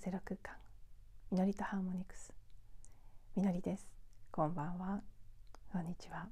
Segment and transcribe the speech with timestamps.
[0.00, 0.54] ゼロ空間
[1.30, 2.32] みのりとハーモニクス。
[3.36, 3.86] みのりです。
[4.30, 5.02] こんばんは。
[5.70, 6.26] こんにちは。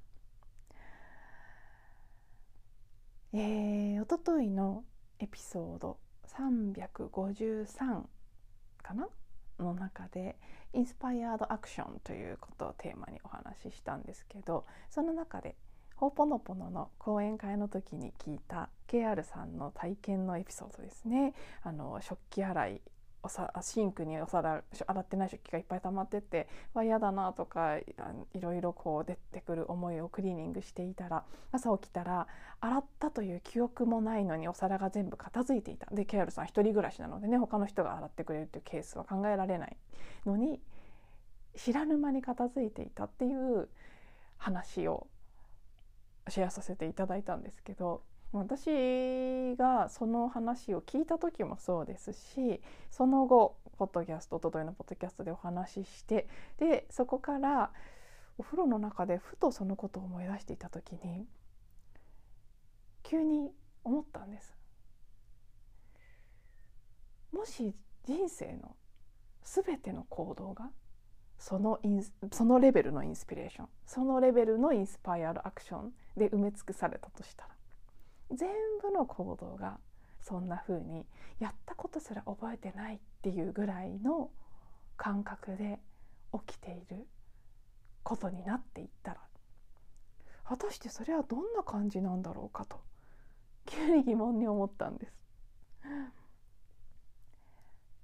[3.34, 4.84] えー、おとといの
[5.18, 5.98] エピソード
[6.34, 7.76] 353
[8.82, 9.06] かな？
[9.58, 10.38] の中で
[10.72, 15.56] インスパイアードアクションということをテーマにお話ししたんですけどその中で
[15.94, 21.34] ほぽのぽのの講演会の時に聞いた KR さんの体験のエピソードですね。
[21.62, 22.80] あの食器洗い
[23.28, 27.84] おさシンクにお皿洗ってない食器がいっぱい溜まっててわ嫌だなとかい
[28.40, 32.26] ろいろこう出てくる思いをクリーニングしていたら朝起きたら
[32.60, 35.86] 洗ったという記憶もないのにお皿が全部片付いていた。
[35.94, 39.76] でケアルさん一人暮らしなのでね他の人が洗ってくれるっていうケースは考えられない
[40.24, 40.60] のに
[41.54, 43.68] 知らぬ間に片付いていたっていう
[44.38, 45.06] 話を
[46.28, 57.70] シェアさせていただいたんですけど私がその話を聞いた時もそうですしその後ポッドキャストおとといのポッドキャストでお話ししてでそこから
[58.36, 61.26] お風呂の中でふとそのことを思い出していた時に
[63.02, 63.50] 急に
[63.82, 64.54] 思ったんです。
[67.32, 68.76] もし人生の
[69.42, 70.70] 全ての行動が
[71.38, 77.57] そのインそのレベルのインスピレーションそのレベルのインスパイアルアクションで埋め尽くされたとしたら
[78.30, 78.48] 全
[78.82, 79.78] 部の行動が
[80.20, 81.06] そんな風に
[81.38, 84.30] やったことすら覚えてないっていうぐらいの
[84.96, 85.78] 感覚で
[86.46, 87.06] 起きている
[88.02, 89.20] ことになっていったら
[90.44, 92.80] 果たしてそれはどんな感じなんだろうかと
[93.66, 95.12] 急に疑問に思ったんです。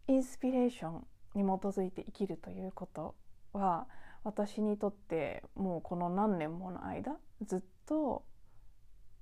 [0.06, 3.14] インスピレーションに基づいて生きるということ
[3.54, 3.86] は
[4.22, 8.22] 私にとってもうこの何年もの間ずっと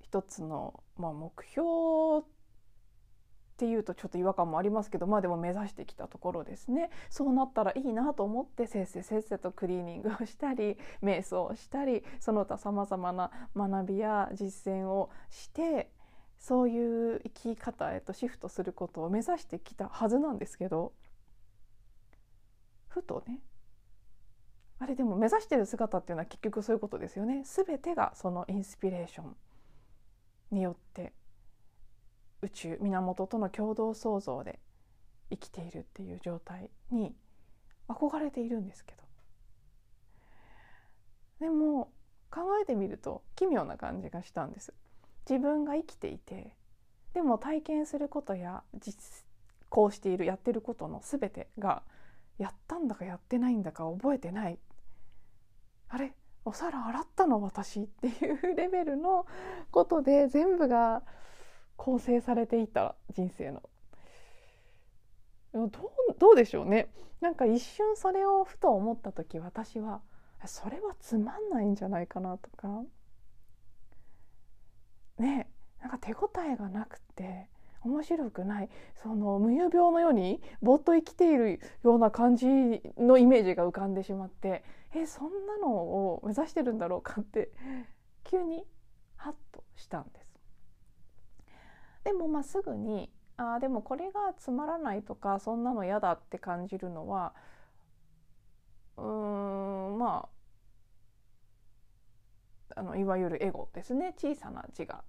[0.00, 1.62] 一つの、まあ、目標
[2.20, 15.92] っていうとちょっと違和感もありますけどまあでも目指してきたところですねそうなったらいいなと思ってせっせせっせとクリーニングをしたり 瞑想をしたりその他さまざまな学びや実践をして
[16.38, 20.92] そういう生き方へとシフトすることを目指してきたはずなんですけど
[22.88, 23.40] ふとね
[24.80, 27.44] あれでも目指してる姿っていうのは結局そういうことですよね。
[27.44, 29.36] 全てがそのインスピレーション
[30.52, 31.12] によって
[32.42, 34.58] 宇宙源との共同創造で
[35.30, 37.14] 生きているっていう状態に
[37.88, 39.02] 憧れているんですけど。
[41.40, 41.90] でも
[42.30, 44.72] 考えてみると奇妙な感じがしたんです。
[45.28, 46.54] 自分が生きていて
[47.14, 49.24] でも体験することや実
[49.68, 51.82] 行しているやってることの全てが
[52.38, 54.58] やったんだかやってないんだか覚えてない。
[55.88, 56.14] あれ？
[56.44, 59.26] お皿洗ったの私っていうレベルの
[59.70, 61.02] ことで全部が
[61.76, 63.62] 構成されていた人生の。
[65.52, 65.70] どう
[66.18, 66.88] どうでしょうね。
[67.20, 70.00] なんか一瞬それをふと思った時私は
[70.44, 72.82] それはつまんないんじゃないかなとか。
[75.18, 75.48] ね。
[75.80, 77.48] なんか手応えがなくて。
[77.84, 78.70] 面白くない。
[79.02, 82.46] その無遊病のようにぼっと生きているような感じ
[82.96, 84.64] のイメージが浮かんでしまって。
[84.94, 87.50] えそんなのを目指してるんだろうかって
[88.24, 88.66] 急に
[89.16, 90.26] ハッとしたんです。
[92.04, 97.32] でもまあすぐにあでもこれがつまらないとかそんなの嫌だって感じるのは
[98.96, 100.28] うんま
[102.74, 104.14] ああのいわゆるエゴですね。
[104.16, 105.02] 小さな自我。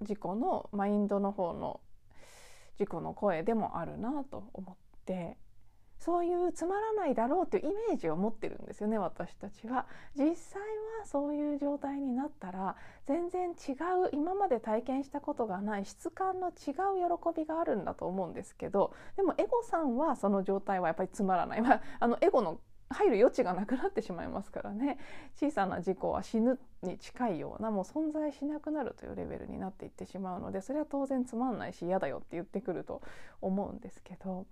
[0.00, 1.80] 自己のマインドの方の
[2.78, 5.36] 自己の声でもあるなと思って
[6.02, 9.86] そういうつまらないだろうというイメージを持ってるんですよね私たちは。
[10.16, 10.60] 実際
[10.98, 12.74] はそういう状態になったら
[13.06, 13.72] 全然違
[14.04, 16.54] う今まで体験したことがない質感の違う
[17.32, 22.58] 喜びがあるんだと思うんですけどでもエゴさんはその状態はやっぱりつまらない、まあ、あのエゴの
[22.92, 24.98] 入る余地がなくなってしまいますからね
[25.36, 33.02] 小さな事故は死ぬに近いようなもう存在しなくなるというレベルになっていってしまうのでそれは当然つまんないし嫌だよって言ってくると
[33.40, 34.46] 思うんですけど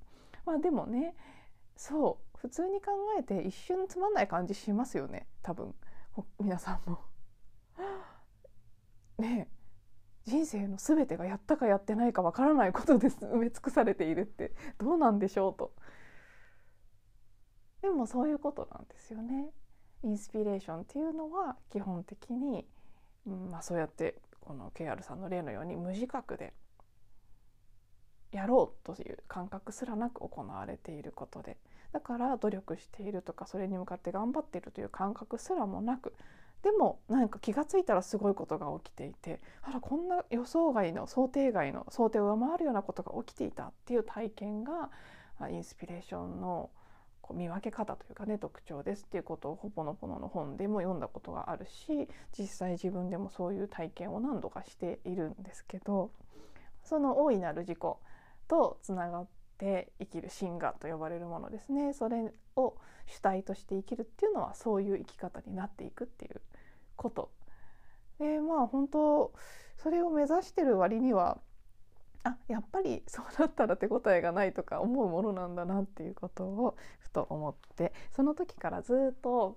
[0.47, 1.15] まあでもね
[1.77, 5.75] そう普通に考えて一瞬つまんない感じしますよね多分
[6.39, 6.99] 皆さんも。
[9.19, 9.49] ね
[10.25, 15.73] 人生の全てがやったかやってないかわからないことです埋め尽くされているってどうなんでしょうと。
[17.82, 19.50] でもそういうことなんですよね。
[20.03, 22.67] インスピレーションっていうのは基本的に、
[23.27, 26.55] うんまあ、そうやってこの KR さんの例のように無自覚で
[28.32, 31.59] やろうという感覚すらなく行われていることで
[31.93, 36.15] だから努力しているとかそれに向かって頑張っているという感覚すらもなく
[36.62, 44.91] でも何か気が付いたらすごいことが起きていてあらこんな予想外の想定外の想定を上回るようなことが起きていたっていう体験が
[45.50, 46.71] インスピレーションの
[47.32, 56.11] 見分け方というかね特徴ですっていうことをほぽのぽのの本でも読んだことがあるし実際自分でもそういう体験を何度かしているんですけど
[56.85, 57.79] その大いなる自己
[58.49, 59.27] とつながっ
[59.59, 61.93] て生きる真我と呼ばれるものですね。
[61.93, 62.75] それを
[63.06, 66.41] 主体として生きるっていうのはそういう生き方になっていくっていう
[66.97, 67.31] こと。
[68.19, 69.32] でまあ本当
[69.77, 71.38] それを目指してる割には
[72.25, 79.56] あやっぱりそうなったら手応えがないとか思うものなんだなっていうことをふと思ってその時からずっと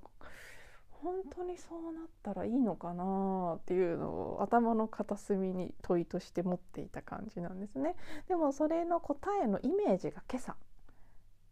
[1.03, 7.95] 本当にそうなったらいいのかなっていうのを頭の片隅に問いとして持っていた感じなんですね。
[8.29, 10.55] でもそれの答えのイメージが今朝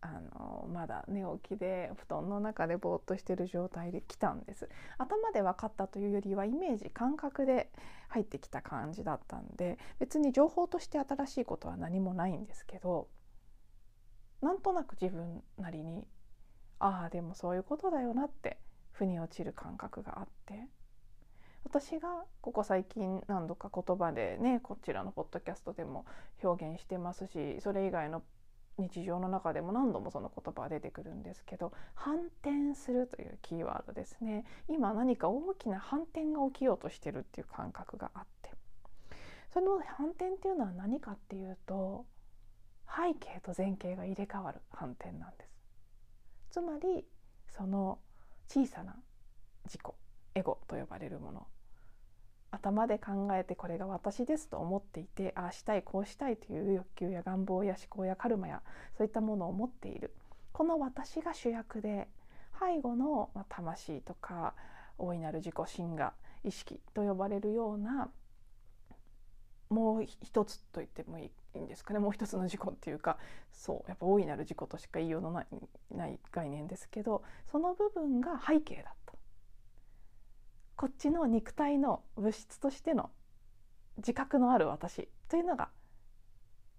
[0.01, 4.67] あのまだ寝起きで布団の中でぼーっとしてる状態で来たんです。
[4.97, 7.71] 頭で分かったというよりはイメージ感覚で
[8.09, 13.07] 入ってきた感じだったんで別に情報として新しいことは何もないんですけど
[14.41, 16.07] なんとなく自分なりに
[16.79, 18.57] ああでもそういうことだよなって
[18.91, 20.67] 腑に落ちる感覚があって
[21.63, 26.05] 私がここ最近何度か言葉でねこちらのポッドキャストでも
[26.43, 28.23] 表現してますしそれ以外の
[28.81, 34.45] 日常の中でも何度もその言葉が出てくるんですけど反転するというキーワードですね。
[34.67, 38.51] 今何か大きな反転が起きようとしてるっていう感覚があって。
[39.53, 42.05] その反転っていうのは何かっていうと
[42.87, 45.51] 背景と前景が入れ替わる反転なんです。
[46.51, 47.05] つまり
[47.49, 47.99] その
[48.47, 48.95] 小さな
[49.65, 49.81] 自己
[50.35, 51.47] エゴと呼ばれるもの。
[52.51, 58.61] 頭で考えてこれが私ですと思っていてああしたいこうしたいという欲求や願望や思考やカルマや
[58.97, 60.13] そういったものを持っている。
[60.51, 62.07] この私が主役で
[62.59, 64.53] 背後の、魂とか
[64.97, 66.13] 大いなる自己心が
[66.43, 68.09] 意識と呼ばれるような
[69.69, 71.99] もう一つと言ってもいいんですかね。
[71.99, 73.17] もう一つの自己っていうか
[73.51, 75.47] そうやっぱ大いなる自己としか言いようのない
[75.89, 79.00] ない概念ですけどその部分が背景だった。
[80.81, 83.11] こっちの肉体の物質としての
[83.97, 85.69] 自覚のある私というのが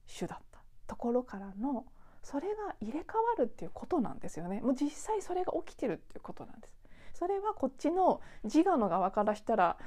[0.07, 0.59] 主だった。
[0.89, 1.85] ところからの
[2.21, 4.61] それが入れ替わるっていうことなんですよね。
[4.61, 6.75] もう実際それが起きてるっていうことなんです。
[7.15, 9.79] それはこっちの自我の側からしたら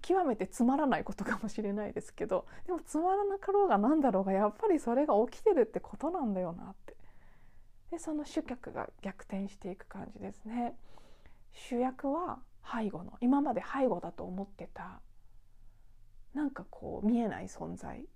[0.00, 6.96] 極めてつまらないことかもしれないですけどでもつまらなかろうが何だろうがやっぱりそれが起きてるってことなんだよなって。
[7.90, 10.78] でその主客が逆転していく感じですね。
[11.50, 12.38] 主役は
[12.70, 15.00] 背後の今まで背後だと思ってた
[16.34, 18.06] なんかこう見えない存在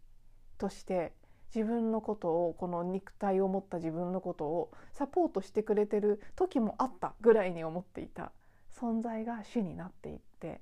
[0.58, 1.12] として
[1.54, 8.32] 自分のことをこの肉体を持った自分のことをサポートしてくれてる時もあったぐらいに思っていた
[8.75, 10.60] 存在が主になっていって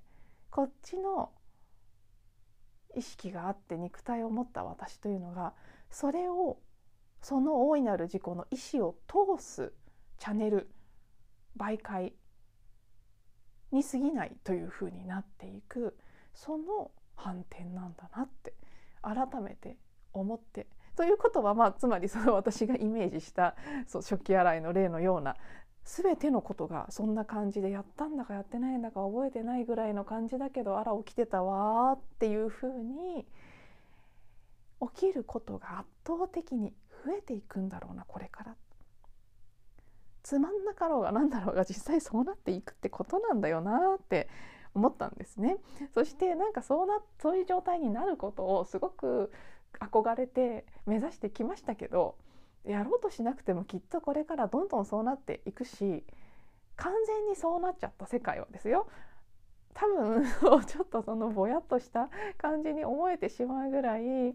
[0.50, 1.31] こっちの
[2.96, 5.54] 意識があって肉体を持った私というのが
[5.90, 6.58] それを
[7.22, 9.72] その大いなる自己の意思を通す
[10.19, 10.70] チャネル
[11.56, 12.14] 媒介
[13.72, 15.96] に過ぎないというふうになっていく
[16.34, 18.55] その反転なんだなって
[19.02, 19.76] 改めて
[20.12, 23.54] 思ってということはまあつまりその私がイメージした
[23.87, 25.37] そう食器洗いの例のような
[25.85, 33.26] 全てのことがそんな感じでやったんだかやってないんだか覚えてないぐらいの感じだけどあら起きてたわっていうふうに
[34.94, 38.54] 起きることが圧倒的に増えていくんだろうなこれからっ。
[40.22, 44.28] つまんなかろうが何だろうが実際そうなっていくってことなんだよなって
[44.74, 45.58] 思ったんですね。
[45.94, 49.32] そしてなんかそうなそういう状態になることをすごく
[49.78, 52.16] 憧れて目指してきましたけど
[52.64, 56.04] やろうとしなくてもきっとこれからどんどんそうなっていくし
[56.76, 58.88] 完全にそうなっちゃった世界はですよ
[59.74, 60.24] 多分
[60.66, 64.34] ちょっとそのぼやっとした感じに思えてしまうぐらい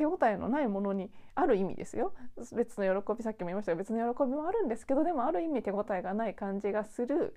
[0.00, 2.14] 手応えのないものにある意味ですよ。
[2.56, 7.36] 別の喜びさっきも言いましたが別の喜びもあるんですけどでもある意味手応えがない感じがする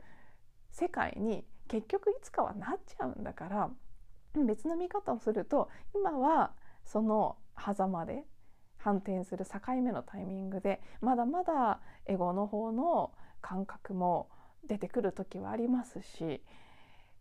[0.71, 3.69] 世界に結局いつかはなっちゃうんだから
[4.45, 6.53] 別の見方をすると今は
[6.85, 8.23] その狭間で
[8.77, 14.29] 反転する境目のタイミングでまだまだエゴの方の感覚も
[14.65, 16.41] 出てくる時はありますし、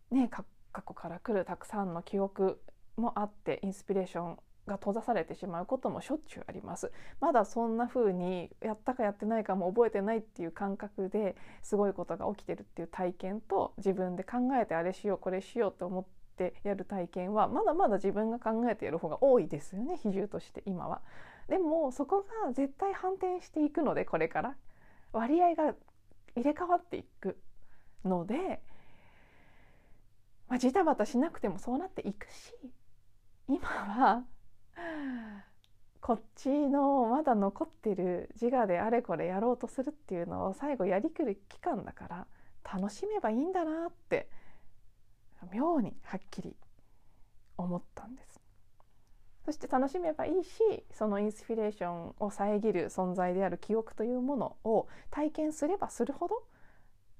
[0.09, 0.45] ね、過
[0.87, 2.61] 去から来るたくさんの記憶
[2.95, 16.05] もあってインスピレーションが閉ざされてしまうこともしょっちゅうありますまだそんな風にやったかやってないかも覚えてないっていう感覚ですごいことが起きてるっていう体験と自分で考えてあれしようこれしようと思っ
[16.37, 21.01] てやる体験はまだまだ自分が考えてやる方が多いですよね比重として今は。
[21.49, 24.55] でもそこが絶対反転していくのでこれから
[25.11, 25.75] 割合が
[26.35, 27.37] 入れ替わっていく
[28.05, 28.61] ので、
[30.47, 32.53] まあ、ジタバタしなくてもそうなっていくし
[33.47, 34.23] 今は
[36.01, 42.27] こっちのまだ残ってる自我であれこれやろうとするっていうのを最後やりくる期間だから
[42.63, 44.27] 楽しめばいいんだなって
[45.53, 46.55] 妙にはっきり
[47.57, 48.41] 思ったんです。
[49.45, 50.59] そして楽しめばいいし
[50.91, 56.43] そのインスピレーションを遮る存在である記憶というものを体験すればするほど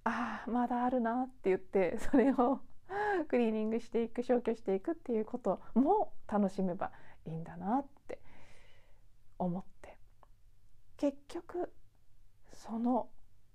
[0.06, 2.62] ああまだあるなって言ってそれを
[3.28, 6.92] クリーニングしていく消去していくっていうことも楽しめば
[7.26, 8.20] いいんだなって
[9.38, 9.98] 思って
[10.98, 11.72] 結局
[12.54, 13.10] その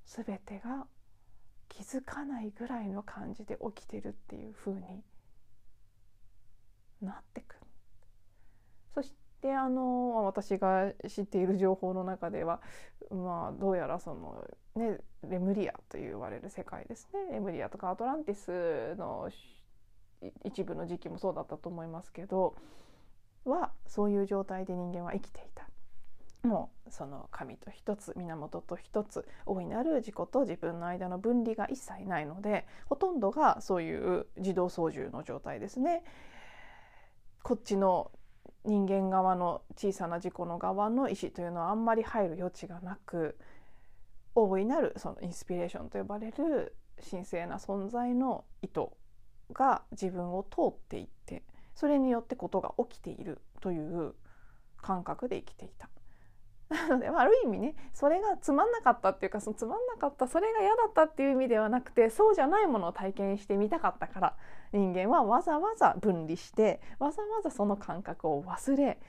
[0.05, 0.87] 全てが
[1.69, 4.81] 気づかないぐらいの感じで起きてるっていう風に
[7.01, 7.61] なってくる。
[8.95, 12.61] そしてあの私が知っている情報の中では
[13.11, 14.45] まあどうやらその
[14.75, 14.99] ね
[15.29, 19.31] レムリアと言われる世界ですねレムリアとかアトランティスの
[20.45, 22.57] 一部の時期もそうだったと思いますけど
[23.45, 25.69] はそういう状態で人間は生きていた。
[26.43, 36.05] もうその神と一つ源と一つ大いなる自己と自分の間の分離が一切ないのでほとんどがそういう自動操縦の状態ですね。
[37.43, 38.11] こっちの
[38.65, 43.39] 人間側の小さな自己の側の意思というのはあんまり入る余地がなく
[44.35, 46.77] 大いなるそのインスピレーションと呼ばれる
[47.11, 48.89] 神聖な存在の意図
[49.53, 51.43] が自分を通っていって
[51.79, 54.17] それによってことが起きているという
[54.83, 55.89] 感覚で生きていた。
[56.75, 64.37] なので、あ、る意味ねそれがつまんなかったっていうかそのつまんなかったそれが嫌だったっていう意味ではなくてそうじゃないものを体験してみたかったから
[64.73, 69.01] 人間はわざわざ分離してわざわざその感覚を忘れ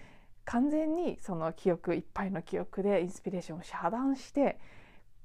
[0.46, 4.60] 完全にその記憶いっぱいの記憶でインスピレーションを遮断して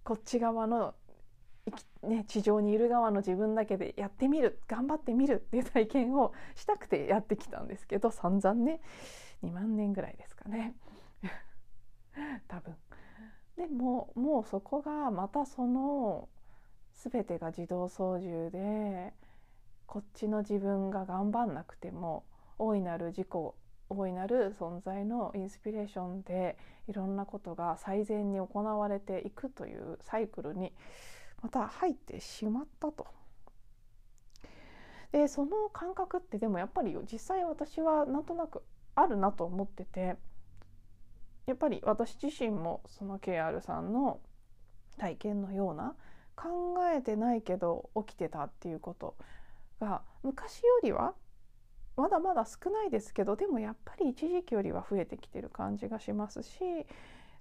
[0.02, 0.94] こっち側の、
[2.02, 8.80] ね、地上にいる側の自分だけでやってみる頑張ってみるっていう体験をしたくてやってきたんですけど散々ね
[9.42, 10.74] 2万年ぐらいですかね
[12.48, 12.76] 多分。
[13.56, 16.28] でももうそこがまたその
[16.92, 19.14] 全てが自動操縦で
[19.86, 22.24] こっちの自分が頑張んなくても
[22.58, 23.28] 大いなる自己
[23.88, 26.56] 大いなる存在のインスピレーションで
[26.88, 30.72] いろんなことが最善に行われていくというサイクルに
[31.44, 33.06] また入ってしまったと。
[35.12, 38.62] でその感覚ってでもやっぱり実際私はなんとなく
[38.94, 40.16] あるなと思ってて
[41.46, 44.18] やっぱり私自身もその KR さんの
[44.96, 45.94] 体験のような
[46.34, 49.14] 考えてないけど起きてたっていうこと
[49.80, 51.14] が昔よりは
[51.96, 56.58] まだまだ少ないですけどでもやっぱり一時期よりは増えてきてる感じがしますし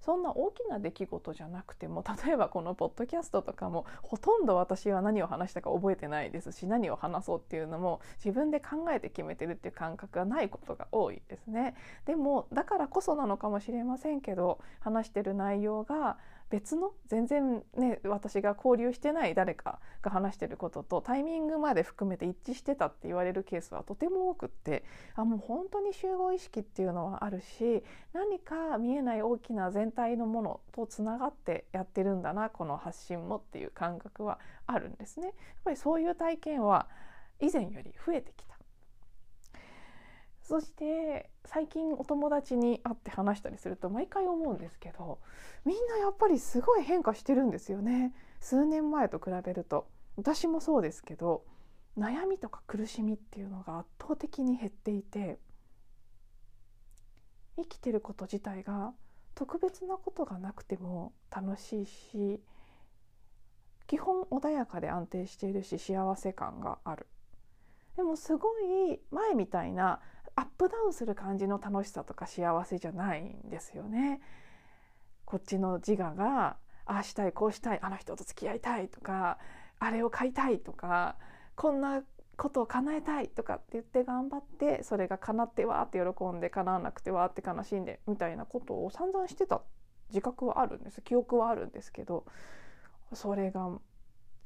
[0.04, 11.76] そんな大きな出来事じゃなくても 例えばこのポッドキャストとかもほとんど私は何を話したか覚えてないですし何を話そうっていうのも自分で考えて決めてるっていう感覚がないことが多いですね。
[12.06, 16.18] でもだからこそなのかもしれませんけど話してる内容が
[16.54, 16.94] 別の？
[17.08, 24.84] 全然ね私が交流してない誰かが話してることとタイミングまで含めて一致してたって言われるケースはとても多くって
[25.16, 27.84] あもう本当に集合意識っていうのはあるし
[28.14, 35.28] 何か見えない大きな全体のものとつながってやってるんだなこの発信もっていう感覚はあるんですね。
[35.28, 36.88] やっぱりそういう体験は
[37.40, 38.53] 以前より増えてきた。
[40.44, 45.20] そして最近お友達に会って話したりすると毎回思うんですけど
[45.66, 48.14] みんなやっぱりすごい変化してるんですよね。
[48.42, 49.88] 数年前と比べると。
[50.18, 51.46] 私もそうですけど
[51.98, 55.40] 悩みとか苦しみっていうのが圧倒的に減っていて
[57.56, 58.94] 生きてること自体が
[59.36, 62.42] 特別なことがなくても楽しいし
[63.88, 67.08] 基本穏やかで安定しているし幸せ感がある。
[67.96, 70.00] でもすごい前みたいな
[70.36, 74.22] アップダウンする感じの楽しさとか幸せじゃないんですよね。
[75.26, 79.38] こっちの自我がああしたいこうしたいあの人と付き合いたいとか
[79.80, 81.16] あれを買いたいとか
[81.56, 82.04] こんな
[82.36, 89.62] ことを叶えたいとかって言って頑張ってそれが叶ってわーって喜んで叶わなくてわーって悲しんでみたいなことを散々してた
[90.10, 92.26] 自覚はあるんです記憶はあるんですけど
[93.14, 93.70] それが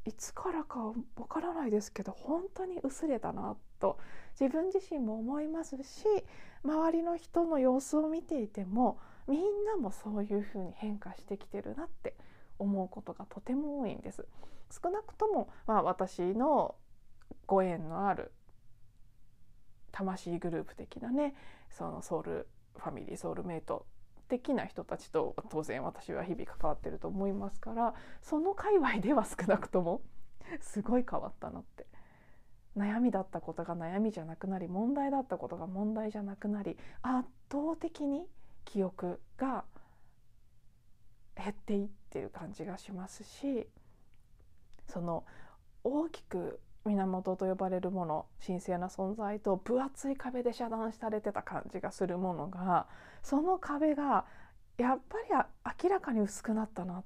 [0.05, 0.79] いつからか
[1.17, 3.97] わからないですけど本当に薄れたなっと
[4.39, 6.05] 自分自身も思いますし
[6.63, 12.15] 周りの人の様子を見ていてもみんなもそういうふうに変化してきてるなって
[12.59, 14.25] 思うことがとても多いんです。
[14.71, 16.75] 少なくとも、まあ、私の
[17.45, 18.31] ご縁のある
[19.91, 21.35] 魂グループ的なね
[21.69, 23.85] そのソウルファミリーソウルメイト
[24.27, 30.01] 的な人たちと当然私は日々関わってると思いますからその界隈では少なくとも
[30.61, 31.85] すごい変わったなって
[32.77, 38.25] 悩みだったことが悩みじゃなくなり問題だったことが問題じゃなくなり圧倒的に
[38.65, 39.63] 記憶が
[41.35, 43.67] 減っていってる感じがしますし
[44.87, 45.23] その
[45.83, 52.87] 大きく源と呼ばれるもの神聖な存在と分厚い壁で遮断されてた感じがするものが
[53.23, 54.25] その壁が
[54.77, 57.03] やっぱり明らかに薄くなったな。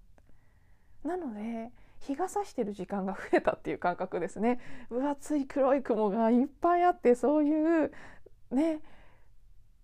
[1.03, 4.59] なので日が差してる時間が増えたっていう感覚ですね。
[4.89, 7.91] 分厚い黒い雲がいっぱいあってそういう
[8.51, 8.81] ね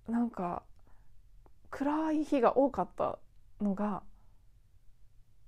[0.08, 0.64] なんか
[1.70, 3.20] 暗い日が多かった
[3.62, 4.04] のが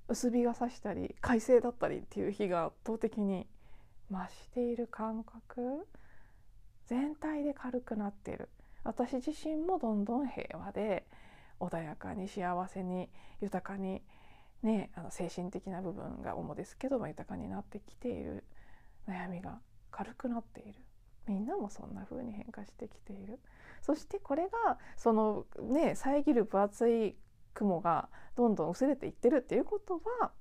[0.07, 3.47] 薄日が差したり快晴だったりっていう日が圧倒的に
[4.11, 5.87] 増している感覚。
[6.87, 8.49] 全体で軽くなっている。
[8.83, 11.05] 私自身もどんどん平和で
[11.59, 13.09] 穏やかに幸せに
[13.41, 14.01] 豊かに
[14.63, 18.43] ねあの精神的な部分が主ですけど、まあ、豊かになってきている。
[19.09, 19.59] 悩みが
[19.91, 20.75] 軽くなっている。
[21.27, 23.39] みんなもそんな風に変化してきている。
[23.81, 27.15] そしてこれがそのね遮る分厚い
[27.53, 30.31] 雲がどんどん薄れていってるっていうことは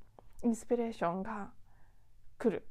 [0.42, 1.50] インスピレーションが
[2.38, 2.64] 来る。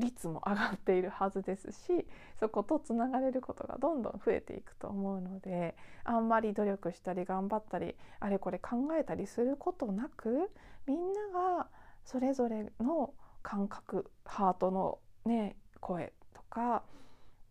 [0.00, 2.06] 率も上がっているはずですし
[2.38, 10.50] そことつながれることがどんどん増えていくと思うのであんまり努力したり頑張ったりあれこれ考えたりすることなく
[10.86, 11.68] みんなが
[12.04, 13.12] それぞれの
[13.42, 16.82] 感覚ハートの、ね、声とか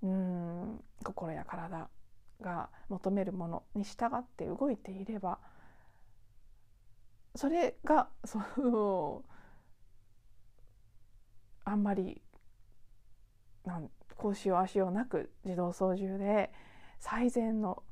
[0.03, 1.89] うん心や体
[2.41, 5.39] が求めるものに従って動いていれば
[7.35, 9.23] それがその
[11.65, 12.21] あんまり
[13.65, 16.51] なんこうしようあしようなく自動操縦で
[17.00, 17.84] 最善の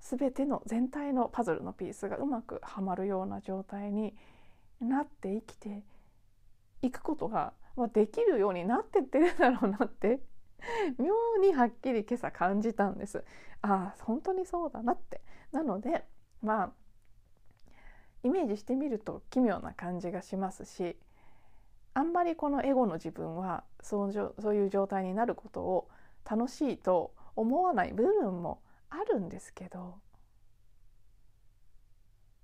[0.00, 4.14] 全ての全体のパズルのピースがうまくはまるような状態に
[4.80, 5.82] なって生きて
[6.82, 10.20] いくことが、まあ、できるようになってってるだろうなって
[10.98, 13.24] 妙にはっきり今朝感じたんです。
[13.62, 15.22] ああ本当にそうだなって。
[15.52, 16.04] なので
[16.42, 16.72] まあ
[18.22, 20.98] イメージしてみると奇妙な感じがしますし
[21.94, 25.88] あんまりこのエゴの自分はそうそういう状態になることを
[26.28, 29.98] 楽しいと思わない部分もあるんですけど。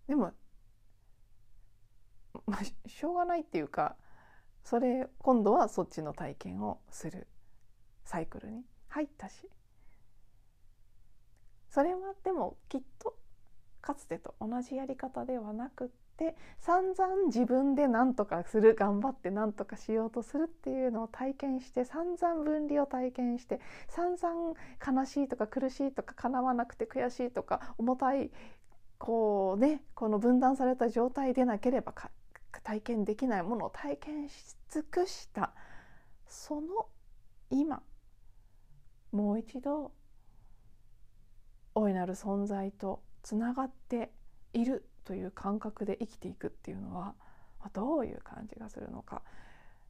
[0.06, 0.32] でも、
[2.46, 3.96] まあ、しょうがないっていうか
[4.62, 7.26] それ今度はそっちの体験をする。
[8.04, 8.64] サイクルに。
[8.88, 9.48] 入ったし。
[11.68, 13.16] それはでもきっと
[13.80, 16.05] かつてと同じやり方ではなくて
[16.58, 24.54] 散々自分で何とかする頑張って何とかしようとするっていうのを体験して散々分離を体験して散々
[25.00, 28.30] 悲しいとか苦しいとか叶わなくて悔しいとか重たい
[28.98, 31.92] こうねこの分断された状態でなければ
[32.62, 35.52] 体験できないものを体験し尽くした。
[36.26, 36.88] その
[37.50, 37.82] 今
[39.12, 39.92] もう一度
[41.74, 44.10] 大いなる存在とつながって
[44.52, 44.88] いる。
[45.06, 47.14] という感覚で生きていくっていうのは
[47.72, 49.22] どういう感じがするのか。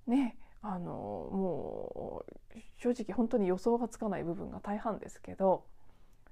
[0.06, 5.64] ねあのもう正直本当に予想がつかない部分が大半ですけど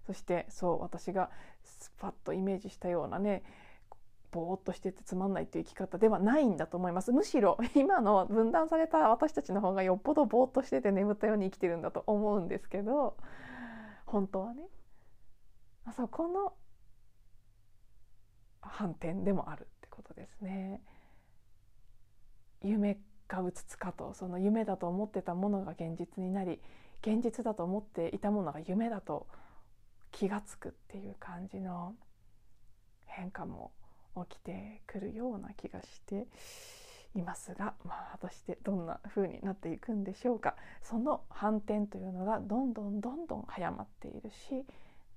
[0.06, 1.30] そしてそう私が
[1.62, 3.42] スパッとイメージしたようなね
[4.32, 7.12] ぼーっとしててつまんないっていう生き方ではないんだと思います。
[7.12, 13.16] むしろ 今の分断された私たちの方がよっぽどぼーっとしてて眠ったように生きてるんだと思うんですけど
[14.06, 14.66] 本当はね。
[15.84, 16.54] あそこの
[18.70, 20.80] 反転でもあるってことですね。
[22.62, 22.98] 夢
[23.28, 26.60] がうつつかとその夢だと思ってたものが現実になり
[27.02, 29.26] 現実だと思っていたものが夢だと
[30.10, 31.94] 気が付くっていう感じの
[33.06, 33.72] 変化も
[34.28, 36.26] 起きてくるような気がして
[37.14, 44.64] いますが、まあ、果たしてどんな風になっていくんでしょうかその反転というのがどんどんどんどん早まっているし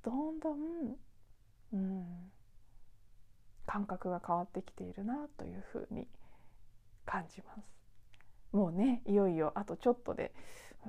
[0.04, 0.96] どんどん、
[1.74, 2.06] うん、
[3.68, 6.08] 感覚が変わってきているなというふうに
[7.06, 7.78] 感じます。
[8.52, 10.34] もうねいよいよあとちょっとで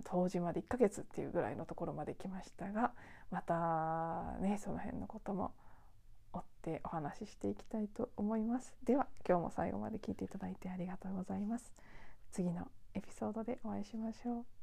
[0.05, 2.93] 冬至まで1ヶ月っていうぐらいのところまで来ましたが
[3.31, 5.53] またねその辺のことも
[6.33, 8.75] 追ってお話ししていきたいと思います。
[8.85, 11.73] では今日も最後まで聞いていただいてありがとうございます。
[12.31, 14.58] 次のエピソードでお会いしましょう。